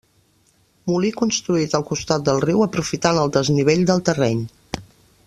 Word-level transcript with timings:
Molí 0.91 1.11
construït 1.19 1.77
al 1.79 1.85
costat 1.91 2.25
del 2.31 2.43
riu, 2.49 2.65
aprofitant 2.69 3.23
el 3.25 3.33
desnivell 3.39 3.85
del 3.91 4.03
terreny. 4.09 4.43